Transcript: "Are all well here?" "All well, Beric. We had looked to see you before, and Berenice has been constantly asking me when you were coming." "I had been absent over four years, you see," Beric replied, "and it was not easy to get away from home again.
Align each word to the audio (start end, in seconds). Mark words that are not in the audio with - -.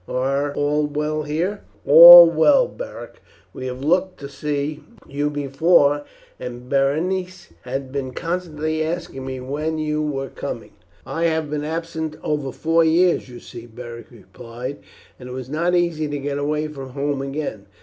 "Are 0.07 0.51
all 0.55 0.87
well 0.87 1.21
here?" 1.21 1.61
"All 1.85 2.25
well, 2.27 2.67
Beric. 2.67 3.21
We 3.53 3.67
had 3.67 3.85
looked 3.85 4.19
to 4.21 4.29
see 4.29 4.83
you 5.07 5.29
before, 5.29 6.05
and 6.39 6.67
Berenice 6.67 7.49
has 7.61 7.81
been 7.83 8.09
constantly 8.11 8.83
asking 8.83 9.27
me 9.27 9.39
when 9.41 9.77
you 9.77 10.01
were 10.01 10.29
coming." 10.29 10.71
"I 11.05 11.25
had 11.25 11.51
been 11.51 11.63
absent 11.63 12.15
over 12.23 12.51
four 12.51 12.83
years, 12.83 13.29
you 13.29 13.39
see," 13.39 13.67
Beric 13.67 14.09
replied, 14.09 14.79
"and 15.19 15.29
it 15.29 15.33
was 15.33 15.51
not 15.51 15.75
easy 15.75 16.07
to 16.07 16.17
get 16.17 16.39
away 16.39 16.67
from 16.67 16.89
home 16.93 17.21
again. 17.21 17.67